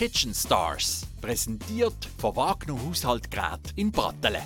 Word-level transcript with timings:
Kitchen 0.00 0.32
Stars, 0.32 1.06
präsentiert 1.20 2.08
von 2.16 2.34
Wagner 2.34 2.74
Haushaltgerät 2.88 3.60
in 3.76 3.92
Brattelen. 3.92 4.40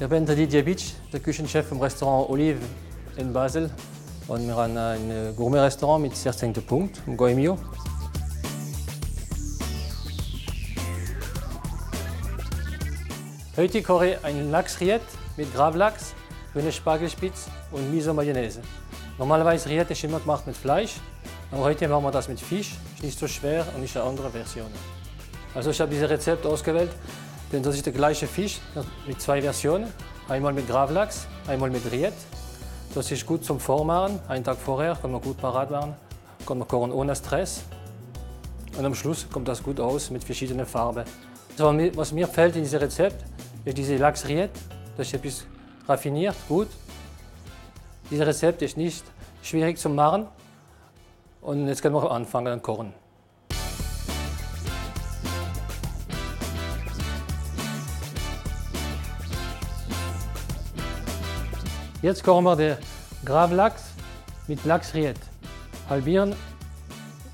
Ich 0.00 0.08
bin 0.08 0.26
Didier 0.26 0.64
Beach, 0.64 0.94
der 1.12 1.20
Küchenchef 1.20 1.70
im 1.70 1.80
Restaurant 1.80 2.30
Olive 2.30 2.58
in 3.16 3.32
Basel. 3.32 3.70
Und 4.26 4.44
wir 4.44 4.56
haben 4.56 4.76
ein 4.76 5.36
Gourmet-Restaurant 5.36 6.02
mit 6.02 6.16
16. 6.16 6.52
Punkt, 6.66 7.00
im 7.06 7.16
Goemio. 7.16 7.56
Heute 13.56 13.82
koche 13.84 14.08
ich 14.08 14.24
ein 14.24 14.50
Lachs-Riet 14.50 15.00
mit 15.36 15.54
Gravlachs, 15.54 16.14
grüne 16.52 16.72
Spargelspitz 16.72 17.48
und 17.70 17.90
Miso-Mayonnaise. 17.90 18.60
Normalerweise 19.18 19.68
Riet 19.68 19.90
ist 19.90 20.04
immer 20.04 20.20
gemacht 20.20 20.46
mit 20.46 20.56
Fleisch, 20.56 20.94
aber 21.50 21.62
heute 21.62 21.88
machen 21.88 22.04
wir 22.04 22.10
das 22.10 22.28
mit 22.28 22.40
Fisch. 22.40 22.74
Ist 22.96 23.02
nicht 23.02 23.18
so 23.18 23.28
schwer 23.28 23.64
und 23.76 23.82
ist 23.82 23.96
eine 23.96 24.06
andere 24.06 24.30
Version. 24.30 24.66
Also 25.54 25.70
ich 25.70 25.80
habe 25.80 25.90
dieses 25.90 26.08
Rezept 26.08 26.44
ausgewählt, 26.44 26.90
denn 27.52 27.62
das 27.62 27.74
ist 27.76 27.86
der 27.86 27.92
gleiche 27.92 28.26
Fisch 28.26 28.60
mit 29.06 29.20
zwei 29.20 29.40
Versionen. 29.40 29.92
Einmal 30.28 30.52
mit 30.52 30.68
Gravlachs, 30.68 31.26
einmal 31.46 31.70
mit 31.70 31.90
Riet. 31.90 32.12
Das 32.94 33.10
ist 33.10 33.24
gut 33.26 33.44
zum 33.44 33.60
Vormachen. 33.60 34.18
Einen 34.28 34.44
Tag 34.44 34.58
vorher 34.58 34.96
kann 35.00 35.12
man 35.12 35.20
gut 35.20 35.38
parat 35.38 35.70
machen, 35.70 35.94
kann 36.46 36.58
man 36.58 36.66
kochen 36.66 36.92
ohne 36.92 37.14
Stress. 37.14 37.62
Und 38.76 38.84
am 38.84 38.94
Schluss 38.94 39.26
kommt 39.30 39.48
das 39.48 39.62
gut 39.62 39.80
aus 39.80 40.10
mit 40.10 40.24
verschiedenen 40.24 40.66
Farben. 40.66 41.04
Also, 41.58 41.78
was 41.94 42.12
mir 42.12 42.28
fällt 42.28 42.56
in 42.56 42.62
diesem 42.62 42.80
Rezept, 42.80 43.24
ist 43.64 43.78
diese 43.78 43.96
Lachs 43.96 44.26
Riet. 44.28 44.50
Das 44.96 45.08
ist 45.08 45.14
etwas 45.14 45.46
raffiniert, 45.86 46.36
gut. 46.48 46.68
Dieses 48.10 48.26
Rezept 48.26 48.62
ist 48.62 48.76
nicht 48.76 49.04
schwierig 49.42 49.78
zu 49.78 49.90
machen. 49.90 50.26
Und 51.42 51.68
jetzt 51.68 51.82
können 51.82 51.94
wir 51.94 52.10
anfangen 52.10 52.54
zu 52.54 52.60
kochen. 52.60 52.92
Jetzt 62.02 62.24
kochen 62.24 62.44
wir 62.44 62.56
den 62.56 62.76
Gravlachs 63.24 63.82
mit 64.46 64.64
Lachsriet. 64.64 65.16
Halbieren. 65.90 66.34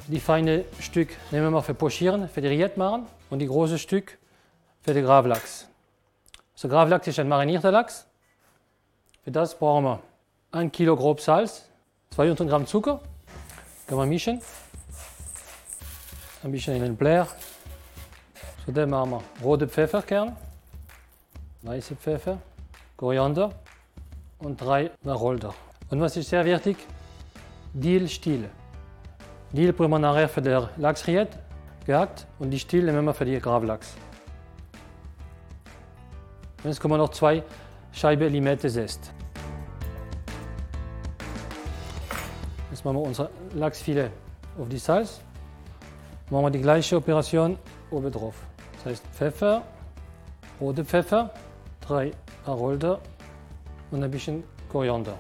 Die 0.09 0.19
feinen 0.19 0.65
Stück 0.81 1.11
nehmen 1.31 1.53
wir 1.53 1.63
für 1.63 1.75
Pochieren, 1.75 2.29
für 2.29 2.41
die 2.41 2.49
Riet 2.49 2.77
machen 2.77 3.07
und 3.31 3.39
die 3.39 3.47
großen 3.47 3.79
Stück 3.79 4.19
für 4.83 4.95
den 4.95 5.05
Gravlachs. 5.05 5.69
So 6.63 6.69
Graflachs 6.69 7.09
ist 7.09 7.19
ein 7.19 7.27
marinierter 7.27 7.73
Lachs. 7.73 8.07
Für 9.25 9.33
das 9.33 9.59
brauchen 9.59 9.83
wir 9.85 10.01
1 10.53 10.71
Kilo 10.71 10.95
grob 10.95 11.21
Salz, 11.21 11.69
200 12.11 12.49
Gramm 12.49 12.69
Zucker, 12.69 13.01
kann 13.89 13.99
man 13.99 14.09
mischen. 14.09 14.41
Ein 16.45 16.53
bisschen 16.53 16.77
in 16.77 16.83
den 16.83 16.97
Blair. 16.97 17.27
Zudem 18.65 18.91
machen 18.91 19.11
wir 19.11 19.23
rote 19.43 19.67
Pfefferkern, 19.67 20.37
weiße 21.63 21.97
Pfeffer, 21.97 22.39
Koriander 22.97 23.51
und 24.39 24.61
drei 24.61 24.93
Marolder. 25.03 25.53
Und 25.91 26.01
was 26.01 26.17
ist 26.17 26.29
sehr 26.29 26.45
wichtig? 26.45 26.77
Dill-Stiele. 27.73 28.51
Dill 29.51 29.73
brauchen 29.73 29.91
wir 29.91 29.99
nachher 29.99 30.29
für 30.29 30.41
den 30.41 30.69
Lachsriet 30.77 31.31
gehackt 31.85 32.25
und 32.39 32.51
die 32.51 32.61
Stiele 32.61 32.93
nehmen 32.93 33.07
wir 33.07 33.15
für 33.15 33.25
den 33.25 33.43
Graflachs. 33.43 33.97
1,2 36.65 37.43
Scheibe 37.93 38.29
Limette 38.29 38.71
Zest. 38.71 39.13
Jetzt 42.71 42.85
machen 42.85 42.97
wir 42.97 43.03
unser 43.03 43.31
Lachsfilet 43.55 44.11
auf 44.59 44.69
die 44.69 44.79
Salz. 44.79 45.21
Machen 46.31 46.45
wir 46.47 46.51
die 46.51 46.63
gleiche 46.63 46.97
Operation 46.97 47.59
oben 47.91 48.11
drauf. 48.11 48.35
Das 48.77 48.87
heißt 48.87 49.05
Pfeffer, 49.13 49.63
rote 50.61 50.85
Pfeffer, 50.85 51.31
drei 51.81 52.13
Arolder 52.47 53.01
und 53.91 54.03
ein 54.03 54.11
bisschen 54.11 54.43
Koriander. 54.71 55.19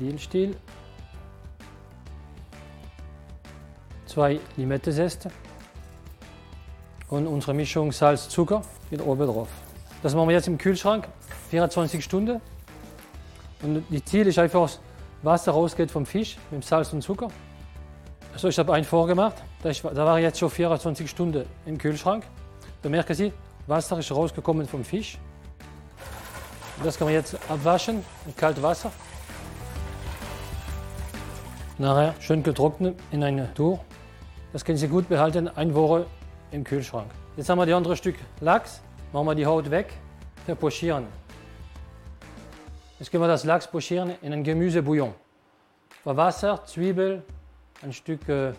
Dielstiel, 0.00 0.56
zwei 4.06 4.40
Limette 4.56 4.92
Zeste. 4.92 5.30
Und 7.08 7.26
unsere 7.26 7.54
Mischung 7.54 7.92
Salz, 7.92 8.28
Zucker 8.28 8.62
geht 8.90 9.00
oben 9.00 9.26
drauf. 9.26 9.48
Das 10.02 10.14
machen 10.14 10.28
wir 10.28 10.34
jetzt 10.34 10.48
im 10.48 10.58
Kühlschrank, 10.58 11.08
24 11.50 12.04
Stunden. 12.04 12.40
Und 13.62 13.84
die 13.90 14.04
Ziel 14.04 14.26
ist 14.26 14.38
einfach, 14.38 14.62
dass 14.62 14.80
Wasser 15.22 15.52
rausgeht 15.52 15.90
vom 15.90 16.04
Fisch 16.04 16.36
mit 16.50 16.64
Salz 16.64 16.92
und 16.92 17.02
Zucker. 17.02 17.28
Also 18.32 18.48
ich 18.48 18.58
habe 18.58 18.74
einen 18.74 18.84
vorgemacht, 18.84 19.36
da, 19.62 19.70
war 20.04 20.18
ich 20.18 20.24
jetzt 20.24 20.38
schon 20.38 20.50
24 20.50 21.08
Stunden 21.08 21.46
im 21.64 21.78
Kühlschrank. 21.78 22.24
Da 22.82 22.88
merken 22.88 23.14
Sie, 23.14 23.32
Wasser 23.66 23.98
ist 23.98 24.12
rausgekommen 24.12 24.66
vom 24.66 24.84
Fisch. 24.84 25.18
Das 26.84 26.98
kann 26.98 27.06
man 27.06 27.14
jetzt 27.14 27.38
abwaschen 27.48 28.04
mit 28.26 28.36
kaltem 28.36 28.62
Wasser. 28.62 28.92
Nachher 31.78 32.14
schön 32.20 32.42
getrocknet 32.42 32.98
in 33.10 33.22
ein 33.22 33.48
Tuch. 33.54 33.78
Das 34.52 34.64
können 34.64 34.78
Sie 34.78 34.88
gut 34.88 35.08
behalten, 35.08 35.48
eine 35.48 35.74
Woche 35.74 36.06
im 36.50 36.64
Kühlschrank. 36.64 37.10
Jetzt 37.36 37.48
haben 37.48 37.58
wir 37.58 37.66
die 37.66 37.72
andere 37.72 37.96
Stück 37.96 38.16
Lachs. 38.40 38.80
Machen 39.12 39.26
wir 39.26 39.34
die 39.34 39.46
Haut 39.46 39.70
weg, 39.70 39.92
verpochieren. 40.44 41.06
Jetzt 42.98 43.10
können 43.10 43.22
wir 43.22 43.28
das 43.28 43.44
Lachs 43.44 43.66
pochieren 43.66 44.12
in 44.22 44.32
ein 44.32 44.42
Gemüsebouillon. 44.42 45.14
Wasser, 46.04 46.64
Zwiebel, 46.64 47.22
ein 47.82 47.92
Stück 47.92 48.28
äh, 48.28 48.52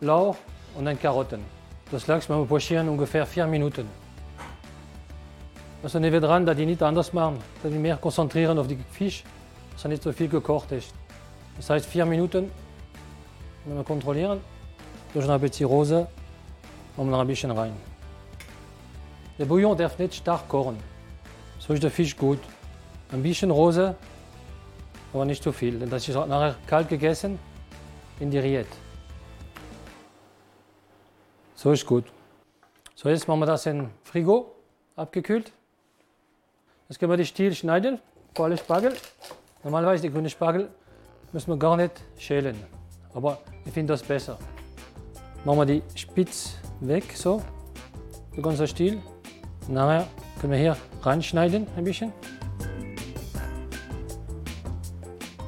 Lauch 0.00 0.36
und 0.76 0.86
ein 0.86 0.98
Karotten. 1.00 1.44
Das 1.90 2.06
Lachs 2.06 2.28
machen 2.28 2.42
wir 2.42 2.46
pochieren 2.46 2.88
ungefähr 2.88 3.26
vier 3.26 3.46
Minuten. 3.46 3.88
Also 5.82 5.98
nehmen 5.98 6.14
wir 6.14 6.20
dran, 6.20 6.44
dass 6.44 6.56
die 6.56 6.66
nicht 6.66 6.82
anders 6.82 7.12
machen, 7.12 7.38
dass 7.62 7.70
die 7.70 7.78
mehr 7.78 7.96
konzentrieren 7.96 8.58
auf 8.58 8.66
die 8.66 8.78
Fisch, 8.90 9.22
dass 9.72 9.84
nicht 9.84 10.02
so 10.02 10.12
viel 10.12 10.28
gekocht 10.28 10.72
ist. 10.72 10.92
Das 11.56 11.70
heißt 11.70 11.86
vier 11.86 12.04
Minuten, 12.04 12.50
wenn 13.64 13.76
wir 13.76 13.84
kontrollieren, 13.84 14.40
durch 15.14 15.28
ein 15.28 15.40
bisschen 15.40 15.66
Rose, 15.66 16.08
wir 17.06 17.12
noch 17.12 17.20
ein 17.20 17.26
bisschen 17.26 17.50
rein. 17.50 17.76
Der 19.38 19.44
Bouillon 19.44 19.76
darf 19.76 19.98
nicht 19.98 20.14
stark 20.14 20.48
kochen, 20.48 20.78
so 21.58 21.72
ist 21.72 21.82
der 21.82 21.90
Fisch 21.90 22.16
gut. 22.16 22.40
Ein 23.12 23.22
bisschen 23.22 23.50
Rose, 23.50 23.94
aber 25.12 25.24
nicht 25.24 25.42
zu 25.42 25.52
viel, 25.52 25.78
denn 25.78 25.88
das 25.88 26.08
ist 26.08 26.14
nachher 26.14 26.56
kalt 26.66 26.88
gegessen 26.88 27.38
in 28.20 28.30
die 28.30 28.38
Riet. 28.38 28.66
So 31.54 31.72
ist 31.72 31.86
gut. 31.86 32.04
So, 32.94 33.08
jetzt 33.08 33.28
machen 33.28 33.40
wir 33.40 33.46
das 33.46 33.64
in 33.66 33.90
Frigo, 34.02 34.54
abgekühlt. 34.96 35.52
Jetzt 36.88 36.98
können 36.98 37.12
wir 37.12 37.16
die 37.16 37.26
Stiel 37.26 37.54
schneiden, 37.54 38.00
volle 38.34 38.56
Spargel. 38.58 38.94
Normalerweise 39.62 40.02
die 40.02 40.12
grüne 40.12 40.30
Spargel 40.30 40.68
müssen 41.32 41.50
wir 41.50 41.56
gar 41.56 41.76
nicht 41.76 41.92
schälen, 42.16 42.56
aber 43.14 43.40
ich 43.64 43.72
finde 43.72 43.92
das 43.92 44.02
besser. 44.02 44.38
Machen 45.44 45.58
wir 45.58 45.66
die 45.66 45.82
Spitz 45.94 46.56
weg, 46.80 47.04
so, 47.14 47.42
der 48.34 48.42
ganze 48.42 48.66
Stiel. 48.66 49.00
Nachher 49.68 50.06
können 50.40 50.52
wir 50.52 50.58
hier 50.58 50.76
reinschneiden 51.02 51.66
ein 51.76 51.84
bisschen. 51.84 52.12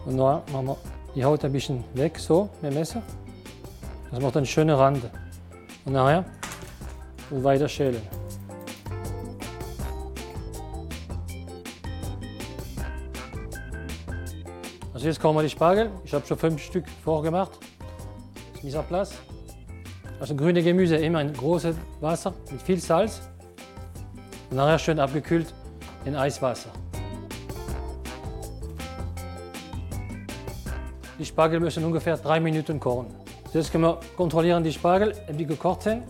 Und 0.07 0.17
dann 0.17 0.43
machen 0.53 0.67
wir 0.67 0.77
die 1.15 1.25
Haut 1.25 1.45
ein 1.45 1.53
bisschen 1.53 1.85
weg, 1.95 2.19
so 2.19 2.49
mit 2.61 2.73
dem 2.73 2.79
Messer. 2.79 3.03
Das 4.11 4.21
macht 4.21 4.37
einen 4.37 4.47
schönen 4.47 4.75
Rand. 4.75 5.05
Und 5.85 5.93
nachher 5.93 6.25
weiter 7.31 7.69
schälen. 7.69 8.03
Also 14.93 15.06
jetzt 15.06 15.21
kommen 15.21 15.38
wir 15.38 15.43
die 15.43 15.49
Spargel. 15.49 15.91
Ich 16.05 16.12
habe 16.12 16.26
schon 16.26 16.37
fünf 16.37 16.62
Stück 16.62 16.85
vorgemacht. 17.03 17.53
Das 18.53 18.62
Mise 18.62 18.79
en 18.79 18.85
place. 18.85 19.15
Also 20.20 20.37
grüne 20.37 20.62
Gemüse 20.62 20.96
immer 20.96 21.22
in 21.22 21.32
großes 21.32 21.75
Wasser 22.00 22.34
mit 22.50 22.61
viel 22.61 22.78
Salz. 22.78 23.22
Und 24.50 24.58
nachher 24.58 24.78
schön 24.78 25.00
abgekühlt 25.00 25.55
in 26.05 26.14
Eiswasser. 26.14 26.70
Die 31.19 31.25
Spargel 31.25 31.61
müssen 31.61 31.84
ungefähr 31.84 32.19
drei 32.19 32.38
Minuten 32.38 32.78
kochen. 32.78 33.06
Jetzt 33.55 33.72
können 33.72 33.84
wir 33.84 33.99
kontrollieren 34.17 34.62
die 34.62 34.72
Spargel, 34.72 35.14
ob 35.28 35.37
die 35.37 35.46
gekocht 35.46 35.82
sind. 35.82 36.02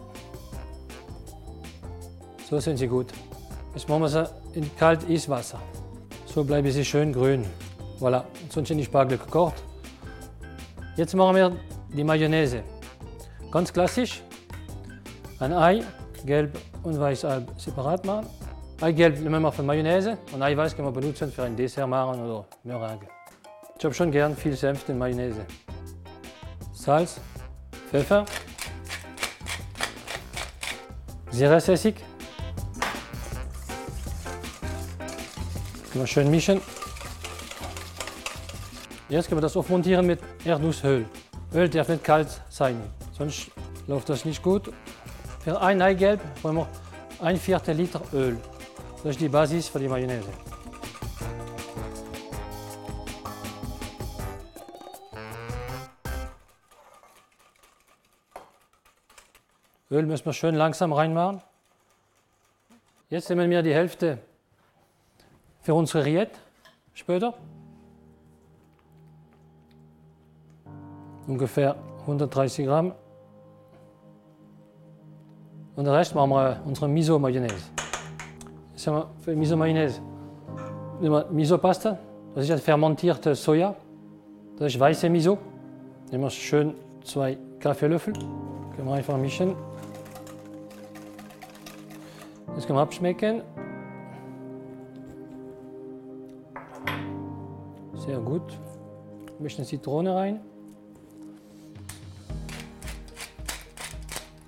So 2.49 2.59
sind 2.59 2.79
sie 2.79 2.89
gut. 2.89 3.13
Jetzt 3.75 3.89
machen 3.89 4.03
wir 4.03 4.09
sie 4.09 4.25
in 4.55 4.69
kalt 4.77 5.09
Eiswasser. 5.09 5.61
So 6.27 6.43
bleiben 6.43 6.71
sie 6.71 6.85
schön 6.85 7.13
grün. 7.13 7.45
Voilà, 8.01 8.25
sonst 8.49 8.69
sind 8.69 8.79
die 8.79 8.85
Spargel 8.85 9.19
gekocht. 9.19 9.63
Jetzt 10.97 11.15
machen 11.15 11.37
wir 11.37 11.57
die 11.97 12.03
Mayonnaise. 12.03 12.63
Ganz 13.51 13.73
klassisch. 13.73 14.23
Ein 15.41 15.53
Ei, 15.53 15.83
gelb 16.25 16.57
und 16.83 16.99
weiß 16.99 17.27
separat 17.57 18.05
machen. 18.05 18.27
Eigelb 18.81 19.21
nehmen 19.21 19.43
wir 19.43 19.53
für 19.53 19.63
Mayonnaise 19.63 20.17
und 20.33 20.43
Eiweiß 20.43 20.75
können 20.75 20.89
wir 20.89 20.93
benutzen 20.93 21.31
für 21.33 21.43
ein 21.43 21.57
Dessert 21.57 21.89
machen 21.89 22.25
oder 22.25 22.47
Meringue. 22.63 23.09
Ich 23.77 23.85
habe 23.85 23.95
schon 23.95 24.11
gern 24.11 24.37
viel 24.37 24.57
Senf 24.57 24.89
in 24.89 24.99
Mayonnaise. 24.99 25.45
Salz, 26.73 27.21
Pfeffer, 27.91 28.25
Zitrusessig. 31.31 31.97
Können 35.91 36.05
wir 36.05 36.07
schön 36.07 36.31
mischen. 36.31 36.61
Jetzt 39.09 39.29
können 39.29 39.39
wir 39.39 39.43
das 39.43 39.57
aufmontieren 39.57 40.07
mit 40.07 40.21
Erdnussöl. 40.45 41.05
Öl 41.53 41.69
darf 41.69 41.89
nicht 41.89 42.05
kalt 42.05 42.29
sein, 42.49 42.81
sonst 43.21 43.51
läuft 43.87 44.09
das 44.09 44.25
nicht 44.25 44.43
gut. 44.43 44.73
Für 45.41 45.61
ein 45.61 45.83
Eigelb 45.83 46.21
brauchen 46.41 46.57
wir 46.57 46.69
ein 47.21 47.37
Viertel 47.37 47.77
Liter 47.77 48.01
Öl. 48.15 48.39
Das 49.03 49.13
ist 49.13 49.21
die 49.21 49.29
Basis 49.29 49.69
für 49.69 49.79
die 49.79 49.89
Mayonnaise. 49.89 50.29
Öl 59.91 60.07
müssen 60.07 60.25
wir 60.25 60.33
schön 60.33 60.55
langsam 60.55 60.95
reinmachen. 60.95 61.43
Jetzt 63.11 63.29
nehmen 63.29 63.51
wir 63.51 63.63
die 63.63 63.75
Hälfte 63.75 64.19
für 65.61 65.75
unsere 65.75 66.07
Rillette 66.07 66.39
später. 66.95 67.35
Ungefähr 71.27 71.77
130 72.03 72.65
Gramm. 72.65 72.95
Und 75.77 75.85
den 75.85 75.95
Rest 75.95 76.15
machen 76.15 76.31
wir 76.31 76.61
unsere 76.65 76.89
Miso-Mayonnaise. 76.89 77.71
Jetzt 78.73 78.87
haben 78.87 78.97
wir 78.97 79.11
für 79.23 79.35
Miso-Mayonnaise 79.37 80.01
nehmen 81.01 81.15
wir 81.15 81.27
Miso-Pasta. 81.31 81.99
Das 82.35 82.49
ist 82.49 82.63
fermentierte 82.63 83.35
Soja. 83.35 83.75
Das 84.57 84.73
ist 84.73 84.79
weiße 84.79 85.09
Miso. 85.09 85.39
Nehmen 86.11 86.25
wir 86.25 86.31
schön 86.31 86.75
zwei 87.03 87.39
Kaffeelöffel. 87.59 88.13
Können 88.13 88.89
wir 88.89 88.95
einfach 88.95 89.17
mischen. 89.17 89.55
Jetzt 92.55 92.67
können 92.67 92.79
wir 92.79 92.83
abschmecken. 92.83 93.43
Sehr 97.95 98.19
gut. 98.19 98.59
Ein 99.39 99.43
bisschen 99.43 99.65
Zitrone 99.65 100.15
rein. 100.15 100.41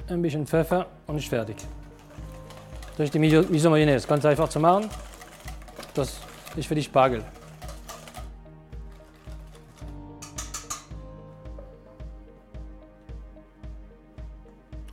Ein 0.08 0.20
bisschen 0.20 0.46
Pfeffer 0.46 0.86
und 1.06 1.16
ist 1.16 1.28
fertig. 1.28 1.56
Das 2.96 3.04
ist 3.04 3.14
die 3.14 3.18
Miso 3.18 3.70
Mayonnaise. 3.70 4.06
Ganz 4.06 4.24
einfach 4.24 4.48
zu 4.48 4.60
machen. 4.60 4.90
Das 5.94 6.20
ist 6.56 6.66
für 6.66 6.74
die 6.74 6.82
Spargel. 6.82 7.24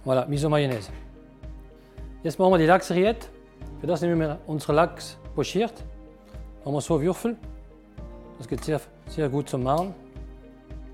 Voilà, 0.05 0.25
Miso 0.27 0.49
Mayonnaise. 0.49 0.89
Jetzt 2.23 2.39
machen 2.39 2.51
wir 2.51 2.57
die 2.57 2.65
Lachsrillette. 2.65 3.27
Für 3.81 3.87
das 3.87 4.01
nehmen 4.01 4.19
wir 4.19 4.39
unseren 4.47 4.75
Lachs 4.75 5.17
pochiert. 5.35 5.73
Machen 6.63 6.73
wir 6.73 6.81
so 6.81 7.01
Würfel. 7.01 7.37
Das 8.37 8.47
geht 8.47 8.63
sehr, 8.63 8.79
sehr 9.07 9.29
gut 9.29 9.49
zum 9.49 9.63
Machen. 9.63 9.93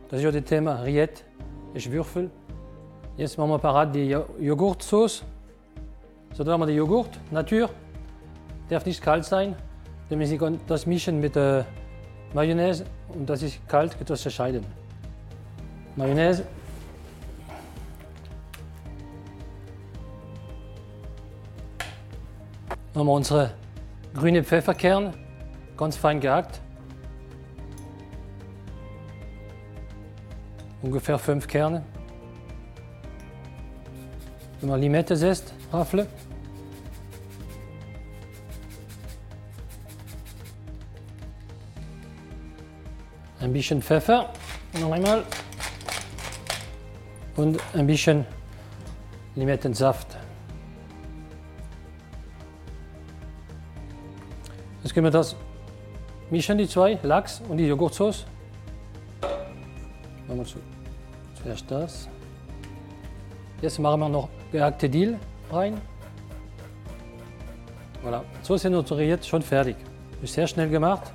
Das 0.09 0.19
ist 0.19 0.25
ja 0.25 0.31
das 0.31 0.43
Thema 0.43 0.81
Rillette, 0.81 1.23
ist 1.73 1.91
Würfel. 1.91 2.29
Jetzt 3.17 3.37
machen 3.37 3.51
wir 3.51 3.59
parat 3.59 3.95
die 3.95 4.09
Joghurtsoße. 4.09 5.23
So, 6.33 6.43
dann 6.43 6.53
haben 6.53 6.61
wir 6.61 6.67
die 6.67 6.73
Joghurt, 6.73 7.17
Natur. 7.31 7.69
Darf 8.67 8.85
nicht 8.85 9.01
kalt 9.01 9.23
sein. 9.23 9.55
Dann 10.09 10.17
müssen 10.17 10.37
Sie 10.37 10.59
das 10.67 10.85
mischen 10.85 11.21
mit 11.21 11.35
der 11.35 11.65
Mayonnaise 12.33 12.85
und 13.07 13.29
das 13.29 13.41
ist 13.41 13.65
kalt, 13.69 13.97
geht 13.97 14.09
das 14.09 14.21
zerscheiden. 14.21 14.65
Mayonnaise. 15.95 16.45
Dann 22.91 22.99
haben 22.99 23.07
wir 23.07 23.13
unsere 23.13 23.51
grüne 24.13 24.43
Pfefferkerne, 24.43 25.13
ganz 25.77 25.95
fein 25.95 26.19
gehackt. 26.19 26.59
Ungefähr 30.81 31.17
fünf 31.17 31.47
Kerne. 31.47 31.83
Wenn 34.65 34.71
man 34.71 34.81
Limette 34.81 35.15
zest, 35.15 35.53
Rafle. 35.71 36.07
Ein 43.39 43.53
bisschen 43.53 43.79
Pfeffer, 43.79 44.33
noch 44.81 44.91
einmal. 44.91 45.23
Und 47.35 47.61
ein 47.75 47.85
bisschen 47.85 48.25
Limettensaft. 49.35 50.17
Jetzt 54.81 54.95
können 54.95 55.05
wir 55.05 55.11
das 55.11 55.35
mischen, 56.31 56.57
die 56.57 56.67
zwei, 56.67 56.97
Lachs 57.03 57.39
und 57.47 57.57
die 57.57 57.67
Joghurtsoße. 57.67 58.25
Machen 59.21 60.39
wir 60.39 60.43
zu. 60.43 60.57
Zuerst 61.35 61.69
das. 61.69 62.09
Jetzt 63.61 63.77
machen 63.77 63.99
wir 63.99 64.09
noch 64.09 64.27
gehackte 64.51 64.89
Dill 64.89 65.17
rein. 65.51 65.79
Voilà. 68.03 68.21
So 68.43 68.57
sind 68.57 68.75
unsere 68.75 69.03
jetzt 69.03 69.27
schon 69.27 69.41
fertig. 69.41 69.75
Ist 70.21 70.33
sehr 70.33 70.47
schnell 70.47 70.69
gemacht. 70.69 71.11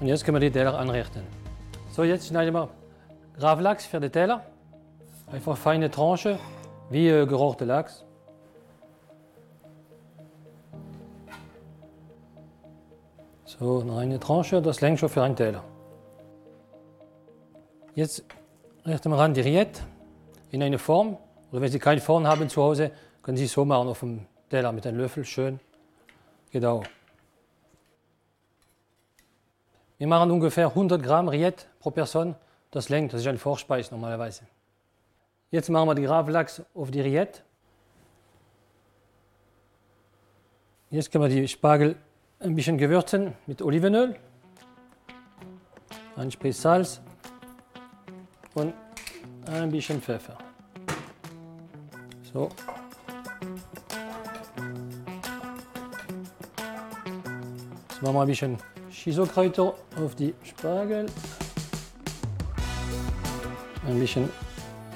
Und 0.00 0.06
jetzt 0.06 0.24
können 0.24 0.36
wir 0.36 0.40
die 0.40 0.50
Teller 0.50 0.78
anrichten. 0.78 1.22
So, 1.90 2.04
jetzt 2.04 2.28
schneiden 2.28 2.54
wir 2.54 2.68
Gravlachs 3.38 3.86
für 3.86 4.00
die 4.00 4.10
Teller. 4.10 4.44
Einfach 5.32 5.56
feine 5.56 5.90
Tranche, 5.90 6.38
wie 6.90 7.08
äh, 7.08 7.26
gerochte 7.26 7.64
Lachs. 7.64 8.04
So, 13.44 13.84
eine 13.96 14.20
Tranche, 14.20 14.62
das 14.62 14.80
längt 14.80 15.00
schon 15.00 15.08
für 15.08 15.22
einen 15.22 15.34
Teller. 15.34 15.64
Jetzt 17.94 18.24
richten 18.88 19.10
wir 19.10 19.18
an 19.18 19.34
die 19.34 19.40
Rillette 19.40 19.82
in 20.50 20.62
eine 20.62 20.78
Form. 20.78 21.16
Oder 21.50 21.60
wenn 21.60 21.70
Sie 21.70 21.78
keine 21.78 22.00
Form 22.00 22.26
haben 22.26 22.48
zu 22.48 22.62
Hause, 22.62 22.90
können 23.22 23.36
Sie 23.36 23.44
es 23.44 23.52
so 23.52 23.64
machen 23.64 23.88
auf 23.88 24.00
dem 24.00 24.26
Teller 24.48 24.72
mit 24.72 24.86
einem 24.86 24.98
Löffel, 24.98 25.24
schön. 25.24 25.60
Genau. 26.50 26.82
Wir 29.98 30.06
machen 30.06 30.30
ungefähr 30.30 30.68
100 30.68 31.02
Gramm 31.02 31.28
Rillette 31.28 31.66
pro 31.80 31.90
Person. 31.90 32.34
Das 32.70 32.88
längt, 32.88 33.12
das 33.12 33.22
ist 33.22 33.26
ein 33.26 33.38
Vorspeis 33.38 33.90
normalerweise. 33.90 34.44
Jetzt 35.50 35.70
machen 35.70 35.88
wir 35.88 35.94
die 35.94 36.02
Gravlachs 36.02 36.62
auf 36.74 36.90
die 36.90 37.00
Rillette. 37.00 37.40
Jetzt 40.90 41.10
können 41.10 41.24
wir 41.24 41.30
die 41.30 41.48
Spargel 41.48 41.96
ein 42.40 42.54
bisschen 42.54 42.78
gewürzen 42.78 43.34
mit 43.46 43.60
Olivenöl, 43.60 44.16
ein 46.16 46.30
Spritz 46.30 46.62
Salz 46.62 47.00
und 48.58 48.74
ein 49.46 49.70
bisschen 49.70 50.02
Pfeffer. 50.02 50.36
So. 52.32 52.50
Jetzt 57.88 58.02
machen 58.02 58.14
wir 58.14 58.20
ein 58.20 58.26
bisschen 58.26 58.58
Schisokräuter 58.90 59.74
auf 59.96 60.14
die 60.16 60.34
Spargel. 60.42 61.06
Ein 63.86 64.00
bisschen 64.00 64.28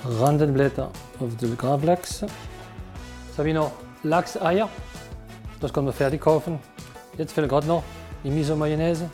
Randenblätter 0.05 0.91
auf 1.21 1.37
den 1.37 1.57
Gravlachs. 1.57 2.21
Jetzt 2.21 3.39
habe 3.39 3.49
ich 3.49 3.55
noch 3.55 3.73
Lachseier. 4.03 4.69
Das 5.61 5.73
können 5.73 5.87
wir 5.87 5.93
fertig 5.93 6.21
kaufen. 6.21 6.59
Jetzt 7.17 7.33
fehlt 7.33 7.49
gerade 7.49 7.67
noch 7.67 7.83
die 8.25 8.31
Miso-Mayonnaise. 8.31 9.09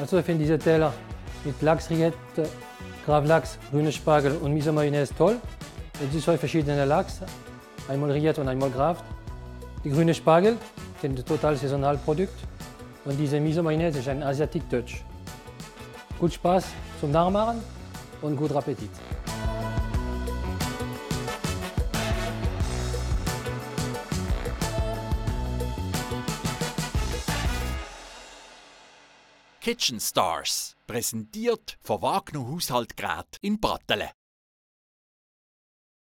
Also 0.00 0.18
ich 0.18 0.24
finde 0.24 0.44
diese 0.44 0.58
Teller 0.58 0.92
mit 1.44 1.60
Lachsrillette, 1.62 2.48
Gravlachs, 3.06 3.58
grüne 3.70 3.92
Spargel 3.92 4.36
und 4.36 4.52
Miso-Mayonnaise 4.54 5.14
toll. 5.16 5.36
Es 5.94 6.12
sind 6.12 6.22
zwei 6.22 6.38
verschiedene 6.38 6.84
Lachs, 6.84 7.20
einmal 7.88 8.10
Rillette 8.10 8.40
und 8.40 8.48
einmal 8.48 8.70
Graft. 8.70 9.04
Die 9.84 9.90
grüne 9.90 10.14
Spargel 10.14 10.56
ein 11.02 11.16
total 11.16 11.56
saisonales 11.56 12.00
Produkt 12.00 12.34
und 13.04 13.16
diese 13.18 13.40
Miso-Mayonnaise 13.40 13.98
ist 14.00 14.08
ein 14.08 14.22
Asiatic 14.22 14.68
Touch. 14.68 15.04
Gut 16.18 16.32
Spaß 16.32 16.64
zum 17.00 17.10
Nachmachen 17.12 17.60
und 18.22 18.36
guten 18.36 18.56
Appetit. 18.56 18.90
Kitchen 29.68 30.00
Stars, 30.00 30.76
präsentiert 30.86 31.76
von 31.82 32.00
Wagner 32.00 32.48
Haushaltgerät 32.48 33.36
in 33.42 33.60
Brattelen. 33.60 34.08